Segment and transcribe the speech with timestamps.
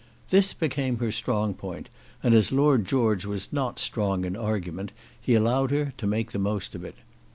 [0.31, 1.87] This became her strong point,
[2.23, 6.39] and as Lord George was not strong in argument, he allowed her to make the
[6.39, 6.95] most of it.